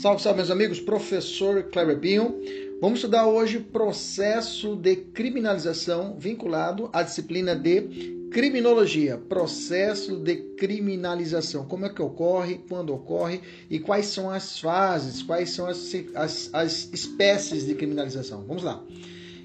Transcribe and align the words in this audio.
Salve, 0.00 0.22
salve, 0.22 0.36
meus 0.36 0.50
amigos. 0.50 0.78
Professor 0.78 1.62
Kleber 1.64 1.98
Pinho. 1.98 2.38
Vamos 2.82 2.98
estudar 2.98 3.26
hoje 3.26 3.58
processo 3.58 4.76
de 4.76 4.94
criminalização 4.96 6.16
vinculado 6.18 6.90
à 6.92 7.02
disciplina 7.02 7.56
de 7.56 8.28
criminologia. 8.30 9.16
Processo 9.16 10.18
de 10.18 10.36
criminalização. 10.58 11.64
Como 11.64 11.86
é 11.86 11.88
que 11.88 12.02
ocorre, 12.02 12.60
quando 12.68 12.92
ocorre 12.92 13.40
e 13.70 13.78
quais 13.78 14.06
são 14.08 14.30
as 14.30 14.60
fases, 14.60 15.22
quais 15.22 15.50
são 15.50 15.66
as, 15.66 15.90
as, 16.14 16.50
as 16.52 16.90
espécies 16.92 17.64
de 17.64 17.74
criminalização. 17.74 18.44
Vamos 18.46 18.64
lá. 18.64 18.84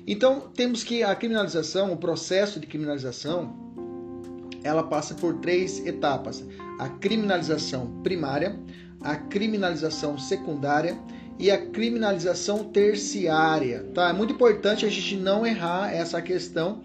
Então, 0.05 0.49
temos 0.53 0.83
que 0.83 1.01
a 1.01 1.15
criminalização, 1.15 1.93
o 1.93 1.97
processo 1.97 2.59
de 2.59 2.67
criminalização, 2.67 3.60
ela 4.63 4.83
passa 4.83 5.13
por 5.15 5.35
três 5.35 5.85
etapas: 5.85 6.43
a 6.79 6.89
criminalização 6.89 7.87
primária, 8.03 8.59
a 9.01 9.15
criminalização 9.15 10.17
secundária 10.17 10.97
e 11.39 11.49
a 11.49 11.57
criminalização 11.57 12.65
terciária. 12.65 13.85
Tá? 13.93 14.09
É 14.09 14.13
muito 14.13 14.33
importante 14.33 14.85
a 14.85 14.89
gente 14.89 15.15
não 15.15 15.45
errar 15.45 15.91
essa 15.93 16.21
questão 16.21 16.83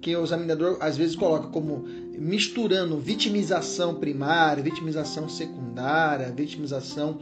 que 0.00 0.16
o 0.16 0.22
examinador 0.22 0.78
às 0.80 0.96
vezes 0.96 1.16
coloca 1.16 1.48
como 1.48 1.84
misturando 2.16 2.98
vitimização 2.98 3.94
primária, 3.96 4.62
vitimização 4.62 5.28
secundária, 5.28 6.32
vitimização 6.32 7.18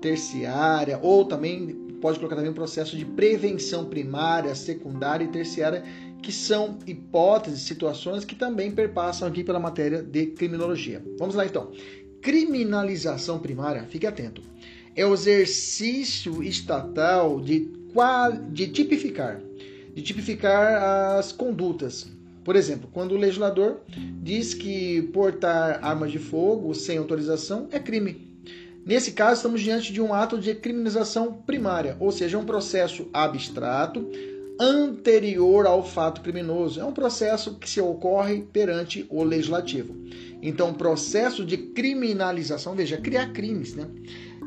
terciária, 0.00 0.98
ou 1.02 1.24
também 1.24 1.85
pode 2.00 2.18
colocar 2.18 2.36
também 2.36 2.50
um 2.50 2.54
processo 2.54 2.96
de 2.96 3.04
prevenção 3.04 3.86
primária, 3.86 4.54
secundária 4.54 5.24
e 5.24 5.28
terciária, 5.28 5.84
que 6.22 6.32
são 6.32 6.78
hipóteses, 6.86 7.60
situações 7.60 8.24
que 8.24 8.34
também 8.34 8.70
perpassam 8.70 9.28
aqui 9.28 9.44
pela 9.44 9.60
matéria 9.60 10.02
de 10.02 10.26
criminologia. 10.26 11.02
Vamos 11.18 11.34
lá 11.34 11.46
então 11.46 11.72
criminalização 12.26 13.38
primária, 13.38 13.84
fique 13.84 14.04
atento, 14.04 14.42
é 14.96 15.06
o 15.06 15.14
exercício 15.14 16.42
estatal 16.42 17.40
de, 17.40 17.70
de 18.50 18.66
tipificar, 18.66 19.40
de 19.94 20.02
tipificar 20.02 21.18
as 21.18 21.30
condutas. 21.30 22.10
Por 22.42 22.56
exemplo, 22.56 22.88
quando 22.92 23.12
o 23.12 23.16
legislador 23.16 23.80
diz 24.20 24.54
que 24.54 25.02
portar 25.12 25.78
armas 25.84 26.10
de 26.10 26.18
fogo 26.18 26.74
sem 26.74 26.98
autorização 26.98 27.68
é 27.70 27.78
crime. 27.78 28.25
Nesse 28.86 29.10
caso, 29.10 29.38
estamos 29.38 29.62
diante 29.62 29.92
de 29.92 30.00
um 30.00 30.14
ato 30.14 30.38
de 30.38 30.54
criminalização 30.54 31.32
primária, 31.32 31.96
ou 31.98 32.12
seja, 32.12 32.38
um 32.38 32.44
processo 32.44 33.08
abstrato 33.12 34.08
anterior 34.60 35.66
ao 35.66 35.84
fato 35.84 36.20
criminoso. 36.20 36.80
É 36.80 36.84
um 36.84 36.92
processo 36.92 37.56
que 37.56 37.68
se 37.68 37.80
ocorre 37.80 38.46
perante 38.52 39.04
o 39.10 39.24
legislativo. 39.24 39.92
Então, 40.40 40.72
processo 40.72 41.44
de 41.44 41.56
criminalização, 41.56 42.76
veja, 42.76 42.96
criar 42.96 43.32
crimes, 43.32 43.74
né? 43.74 43.88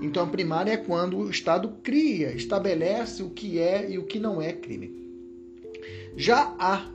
Então, 0.02 0.24
a 0.24 0.28
primária 0.28 0.72
é 0.72 0.78
quando 0.78 1.18
o 1.18 1.30
Estado 1.30 1.74
cria, 1.84 2.32
estabelece 2.32 3.22
o 3.22 3.32
que 3.32 3.60
é 3.60 3.92
e 3.92 3.98
o 3.98 4.06
que 4.06 4.20
não 4.20 4.42
é 4.42 4.54
crime. 4.54 4.98
Já 6.16 6.56
a, 6.58 6.86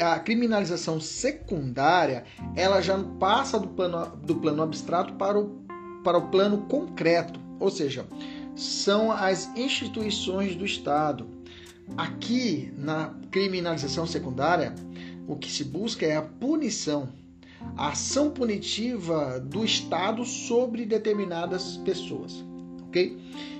a 0.00 0.18
criminalização 0.18 1.00
secundária, 1.00 2.24
ela 2.56 2.80
já 2.80 2.98
passa 3.20 3.56
do 3.56 3.68
plano, 3.68 4.16
do 4.16 4.34
plano 4.34 4.64
abstrato 4.64 5.14
para 5.14 5.38
o, 5.38 5.62
para 6.02 6.18
o 6.18 6.28
plano 6.28 6.58
concreto, 6.62 7.40
ou 7.58 7.70
seja, 7.70 8.06
são 8.54 9.10
as 9.10 9.54
instituições 9.56 10.54
do 10.54 10.64
Estado. 10.64 11.26
Aqui, 11.96 12.72
na 12.76 13.14
criminalização 13.30 14.06
secundária, 14.06 14.74
o 15.26 15.36
que 15.36 15.50
se 15.50 15.64
busca 15.64 16.06
é 16.06 16.16
a 16.16 16.22
punição 16.22 17.08
a 17.76 17.88
ação 17.88 18.30
punitiva 18.30 19.40
do 19.40 19.64
Estado 19.64 20.24
sobre 20.24 20.84
determinadas 20.84 21.76
pessoas. 21.78 22.44
Ok? 22.88 23.18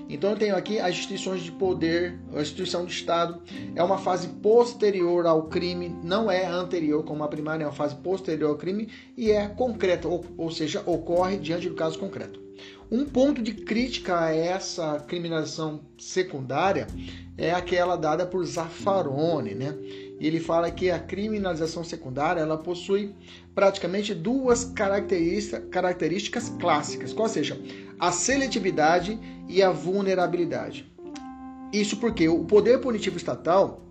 Então 0.09 0.31
eu 0.31 0.37
tenho 0.37 0.55
aqui 0.55 0.79
as 0.79 0.91
instituições 0.91 1.41
de 1.41 1.51
poder, 1.51 2.19
a 2.35 2.41
instituição 2.41 2.85
do 2.85 2.91
Estado 2.91 3.41
é 3.75 3.83
uma 3.83 3.97
fase 3.97 4.27
posterior 4.27 5.25
ao 5.25 5.43
crime, 5.43 5.95
não 6.03 6.29
é 6.29 6.45
anterior 6.45 7.03
como 7.03 7.23
a 7.23 7.27
primária, 7.27 7.63
é 7.63 7.67
uma 7.67 7.73
fase 7.73 7.95
posterior 7.95 8.49
ao 8.49 8.57
crime 8.57 8.89
e 9.17 9.31
é 9.31 9.47
concreta, 9.47 10.07
ou, 10.07 10.23
ou 10.37 10.51
seja, 10.51 10.83
ocorre 10.85 11.37
diante 11.37 11.69
do 11.69 11.75
caso 11.75 11.97
concreto. 11.97 12.43
Um 12.91 13.05
ponto 13.05 13.41
de 13.41 13.53
crítica 13.53 14.19
a 14.19 14.35
essa 14.35 14.99
criminalização 15.07 15.81
secundária 15.97 16.85
é 17.35 17.51
aquela 17.51 17.95
dada 17.95 18.25
por 18.25 18.45
Zaffaroni, 18.45 19.55
né? 19.55 19.75
Ele 20.19 20.39
fala 20.39 20.69
que 20.69 20.91
a 20.91 20.99
criminalização 20.99 21.83
secundária 21.83 22.41
ela 22.41 22.57
possui 22.57 23.15
praticamente 23.55 24.13
duas 24.13 24.65
características, 24.65 25.63
características 25.71 26.49
clássicas, 26.59 27.13
qual 27.13 27.27
seja 27.27 27.59
a 27.99 28.11
seletividade 28.11 29.19
e 29.47 29.61
a 29.61 29.71
vulnerabilidade. 29.71 30.91
Isso 31.71 31.97
porque 31.97 32.27
o 32.27 32.45
poder 32.45 32.79
punitivo 32.79 33.17
estatal 33.17 33.81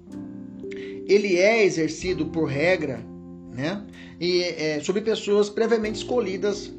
ele 1.06 1.36
é 1.36 1.64
exercido 1.64 2.26
por 2.26 2.44
regra, 2.44 3.04
né, 3.52 3.84
e 4.20 4.42
é, 4.42 4.80
sobre 4.80 5.02
pessoas 5.02 5.50
previamente 5.50 5.96
escolhidas 5.96 6.72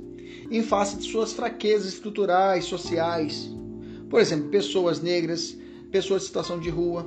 em 0.49 0.63
face 0.63 0.97
de 0.97 1.03
suas 1.03 1.33
fraquezas 1.33 1.93
estruturais, 1.93 2.65
sociais. 2.65 3.49
Por 4.09 4.21
exemplo, 4.21 4.49
pessoas 4.49 5.01
negras, 5.01 5.57
pessoas 5.91 6.23
em 6.23 6.25
situação 6.27 6.59
de 6.59 6.69
rua, 6.69 7.05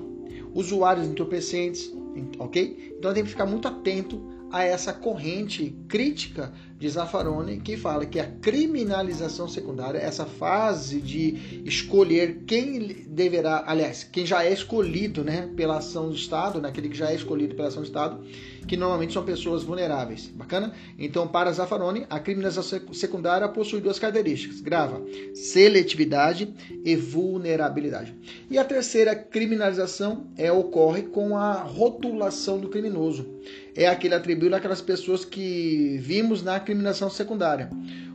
usuários 0.54 1.06
entorpecentes, 1.06 1.92
ok? 2.38 2.94
Então 2.98 3.12
tem 3.12 3.24
que 3.24 3.30
ficar 3.30 3.46
muito 3.46 3.66
atento 3.68 4.20
a 4.50 4.62
essa 4.64 4.92
corrente 4.92 5.76
crítica 5.88 6.52
de 6.78 6.88
Zaffaroni 6.88 7.58
que 7.60 7.76
fala 7.76 8.04
que 8.04 8.20
a 8.20 8.26
criminalização 8.26 9.48
secundária, 9.48 9.98
essa 9.98 10.26
fase 10.26 11.00
de 11.00 11.62
escolher 11.64 12.42
quem 12.46 13.04
deverá, 13.08 13.64
aliás, 13.66 14.04
quem 14.04 14.26
já 14.26 14.44
é 14.44 14.52
escolhido, 14.52 15.24
né, 15.24 15.48
pela 15.56 15.78
ação 15.78 16.08
do 16.08 16.14
Estado, 16.14 16.60
naquele 16.60 16.88
né, 16.88 16.92
que 16.92 16.98
já 16.98 17.10
é 17.10 17.14
escolhido 17.14 17.54
pela 17.54 17.68
ação 17.68 17.82
do 17.82 17.86
Estado, 17.86 18.20
que 18.66 18.76
normalmente 18.76 19.12
são 19.12 19.24
pessoas 19.24 19.62
vulneráveis. 19.62 20.28
Bacana? 20.34 20.72
Então, 20.98 21.26
para 21.26 21.52
Zaffaroni, 21.52 22.06
a 22.10 22.18
criminalização 22.18 22.80
secundária 22.92 23.48
possui 23.48 23.80
duas 23.80 23.98
características: 23.98 24.60
grava 24.60 25.02
seletividade 25.34 26.52
e 26.84 26.96
vulnerabilidade. 26.96 28.14
E 28.50 28.58
a 28.58 28.64
terceira 28.64 29.14
criminalização 29.14 30.26
é 30.36 30.50
ocorre 30.50 31.02
com 31.02 31.36
a 31.36 31.54
rotulação 31.62 32.58
do 32.58 32.68
criminoso. 32.68 33.26
É 33.74 33.86
aquele 33.86 34.14
atribuído 34.14 34.56
àquelas 34.56 34.80
pessoas 34.80 35.24
que 35.24 35.98
vimos 36.00 36.42
na 36.42 36.58
criminalização 36.66 37.08
secundária. 37.08 37.70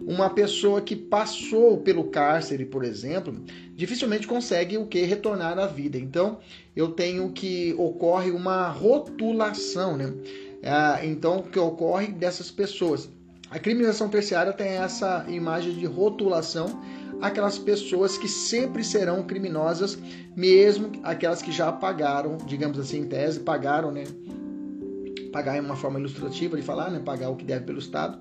Uma 0.06 0.30
pessoa 0.30 0.82
que 0.82 0.96
passou 0.96 1.78
pelo 1.78 2.06
cárcere, 2.06 2.66
por 2.66 2.84
exemplo, 2.84 3.34
dificilmente 3.76 4.28
consegue 4.28 4.78
o 4.78 4.86
que 4.86 5.02
retornar 5.04 5.58
à 5.58 5.66
vida. 5.66 5.98
Então, 5.98 6.40
eu 6.76 6.90
tenho 6.90 7.32
que 7.32 7.74
ocorre 7.78 8.30
uma 8.30 8.68
rotulação, 8.68 9.98
né? 9.98 10.14
Ah, 10.64 11.00
então, 11.04 11.42
que 11.42 11.58
ocorre 11.58 12.08
dessas 12.08 12.52
pessoas. 12.52 13.10
A 13.50 13.58
criminalização 13.58 14.10
terciária 14.10 14.54
tem 14.54 14.68
essa 14.68 15.26
imagem 15.28 15.74
de 15.74 15.86
rotulação 15.86 16.80
aquelas 17.22 17.58
pessoas 17.58 18.18
que 18.18 18.28
sempre 18.28 18.84
serão 18.84 19.24
criminosas, 19.24 19.98
mesmo 20.36 20.92
aquelas 21.04 21.42
que 21.42 21.52
já 21.52 21.72
pagaram, 21.72 22.38
digamos 22.48 22.80
assim, 22.80 23.02
em 23.02 23.06
tese, 23.06 23.40
pagaram, 23.40 23.92
né? 23.92 24.04
Pagar 25.32 25.58
é 25.58 25.62
uma 25.62 25.76
forma 25.76 26.00
ilustrativa 26.00 26.58
de 26.58 26.64
falar, 26.64 26.90
né? 26.92 27.00
Pagar 27.04 27.30
o 27.30 27.36
que 27.36 27.46
deve 27.46 27.66
pelo 27.66 27.80
Estado. 27.80 28.20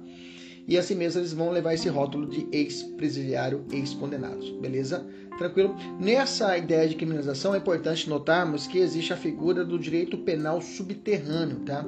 E 0.67 0.79
assim 0.79 0.95
mesmo 0.95 1.21
eles 1.21 1.33
vão 1.33 1.51
levar 1.51 1.75
esse 1.75 1.89
rótulo 1.89 2.27
de 2.27 2.47
ex-presidiário, 2.53 3.65
ex-condenados, 3.73 4.51
beleza? 4.53 5.05
Tranquilo? 5.37 5.75
Nessa 5.99 6.57
ideia 6.57 6.89
de 6.89 6.95
criminalização 6.95 7.55
é 7.55 7.59
importante 7.59 8.09
notarmos 8.09 8.67
que 8.67 8.79
existe 8.79 9.13
a 9.13 9.17
figura 9.17 9.65
do 9.65 9.79
direito 9.79 10.19
penal 10.19 10.61
subterrâneo, 10.61 11.61
tá? 11.61 11.85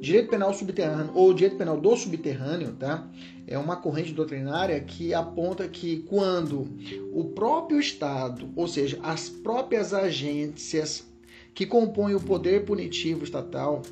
Direito 0.00 0.30
penal 0.30 0.52
subterrâneo 0.52 1.12
ou 1.14 1.32
direito 1.32 1.56
penal 1.56 1.80
do 1.80 1.96
subterrâneo, 1.96 2.72
tá? 2.72 3.08
É 3.46 3.58
uma 3.58 3.76
corrente 3.76 4.12
doutrinária 4.12 4.78
que 4.80 5.14
aponta 5.14 5.66
que 5.66 6.04
quando 6.08 6.68
o 7.12 7.24
próprio 7.30 7.80
Estado, 7.80 8.50
ou 8.54 8.68
seja, 8.68 8.98
as 9.02 9.28
próprias 9.28 9.94
agências 9.94 11.11
que 11.54 11.66
compõem 11.66 12.14
o 12.14 12.20
poder 12.20 12.64
punitivo 12.64 13.24
estatal, 13.24 13.82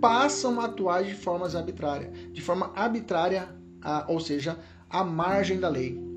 passam 0.00 0.60
a 0.60 0.66
atuar 0.66 1.04
de 1.04 1.14
formas 1.14 1.54
arbitrárias, 1.54 2.10
de 2.32 2.40
forma 2.40 2.70
arbitrária, 2.74 3.48
ou 4.08 4.20
seja, 4.20 4.58
à 4.88 5.02
margem 5.02 5.58
da 5.58 5.68
lei 5.68 6.10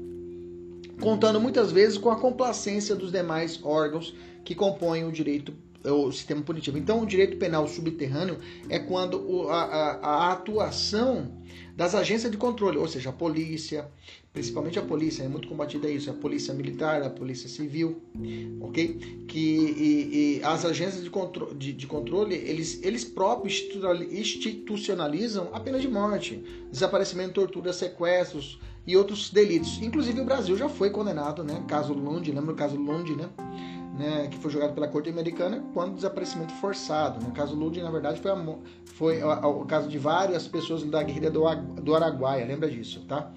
contando 1.00 1.40
muitas 1.40 1.72
vezes 1.72 1.98
com 1.98 2.10
a 2.10 2.16
complacência 2.16 2.96
dos 2.96 3.12
demais 3.12 3.60
órgãos 3.64 4.16
que 4.44 4.56
compõem 4.56 5.06
o 5.06 5.12
direito 5.12 5.54
o 5.92 6.12
sistema 6.12 6.42
punitivo. 6.42 6.78
Então, 6.78 7.02
o 7.02 7.06
direito 7.06 7.38
penal 7.38 7.68
subterrâneo 7.68 8.38
é 8.70 8.80
quando 8.80 9.50
a, 9.50 9.64
a, 9.64 9.92
a, 9.96 10.32
atuação 10.32 11.32
das 11.76 11.96
agências 11.96 12.32
de 12.32 12.38
controle, 12.38 12.78
ou 12.78 12.88
seja, 12.88 13.10
a 13.10 13.14
polícia, 13.14 13.88
principalmente 14.32 14.78
a 14.78 14.82
polícia, 14.82 15.24
é 15.24 15.28
muito 15.28 15.48
combatida 15.48 15.90
isso, 15.90 16.10
a 16.10 16.14
polícia 16.14 16.54
militar, 16.54 17.02
a 17.02 17.10
polícia 17.10 17.50
civil, 17.50 18.02
ok? 18.62 19.26
Que 19.28 19.40
e, 19.40 20.40
e 20.40 20.44
as 20.44 20.66
agências 20.66 21.04
de, 21.04 21.10
contro 21.10 21.54
de, 21.56 21.74
de, 21.74 21.88
controle, 21.88 22.36
eles, 22.36 22.80
eles 22.84 23.04
próprios 23.04 23.64
institucionalizam 24.12 25.50
a 25.52 25.60
pena 25.60 25.80
de 25.80 25.88
morte, 25.88 26.44
desaparecimento, 26.72 27.34
tortura, 27.34 27.74
sequestros 27.74 28.60
e 28.86 28.96
outros 28.96 29.30
delitos. 29.30 29.82
Inclusive 29.82 30.22
o 30.22 30.26
Brasil 30.26 30.58
já 30.58 30.70
foi 30.70 30.90
condenado, 30.90 31.44
né? 31.44 31.64
Caso 31.68 31.94
Lund, 31.94 32.32
lembra 32.32 32.54
o 32.54 32.56
caso 32.56 32.76
Lund, 32.76 33.16
né? 33.16 33.30
Né, 33.94 34.28
que 34.30 34.38
foi 34.38 34.52
julgado 34.52 34.74
pela 34.74 34.88
corte 34.88 35.10
americana 35.10 35.64
quando 35.74 35.96
desaparecimento 35.96 36.54
forçado. 36.54 37.24
Né? 37.24 37.32
caso 37.34 37.56
Lund, 37.56 37.80
na 37.82 37.92
verdade, 37.92 38.20
foi, 38.20 38.32
a, 38.32 38.58
foi 38.86 39.24
o 39.24 39.66
caso 39.66 39.88
de 39.88 39.98
várias 39.98 40.48
pessoas 40.48 40.84
da 40.84 41.04
guerrilha 41.04 41.30
do, 41.30 41.44
do 41.82 41.96
Araguaia, 41.96 42.46
lembra 42.46 42.70
disso, 42.70 43.06
tá? 43.08 43.32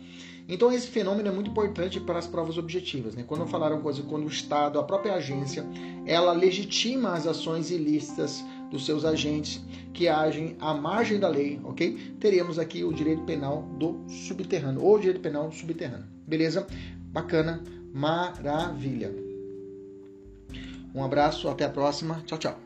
Então 0.49 0.73
esse 0.73 0.87
fenômeno 0.87 1.29
é 1.29 1.33
muito 1.33 1.51
importante 1.51 1.99
para 1.99 2.19
as 2.19 2.27
provas 2.27 2.57
objetivas. 2.57 3.17
Né? 3.17 3.25
Quando 3.27 3.47
falaram 3.47 3.81
coisa, 3.81 4.03
quando 4.03 4.25
o 4.25 4.29
Estado, 4.29 4.79
a 4.79 4.83
própria 4.85 5.15
agência, 5.15 5.67
ela 6.07 6.33
legitima 6.33 7.15
as 7.15 7.27
ações 7.27 7.71
ilícitas 7.71 8.45
dos 8.71 8.87
seus 8.87 9.05
agentes 9.05 9.61
que 9.93 10.09
agem 10.09 10.57
à 10.61 10.73
margem 10.73 11.19
da 11.19 11.29
lei, 11.29 11.61
ok? 11.65 12.15
Teremos 12.21 12.59
aqui 12.59 12.85
o 12.85 12.93
direito 12.93 13.23
penal 13.23 13.63
do 13.79 14.05
subterrâneo, 14.09 14.83
ou 14.83 14.99
direito 14.99 15.21
penal 15.21 15.51
subterrâneo. 15.51 16.07
Beleza? 16.27 16.67
Bacana, 17.13 17.63
maravilha. 17.93 19.26
Um 20.97 21.05
abraço, 21.05 21.49
até 21.49 21.65
a 21.65 21.71
próxima. 21.71 22.23
Tchau, 22.27 22.39
tchau. 22.39 22.66